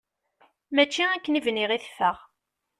Mačči 0.75 1.03
akken 1.15 1.37
i 1.39 1.41
bniɣ 1.45 1.69
i 1.71 1.77
teffeɣ. 1.83 2.17